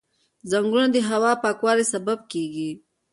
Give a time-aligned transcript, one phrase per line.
[0.49, 2.69] ځنګلونه د هوا پاکوالي سبب کېږي.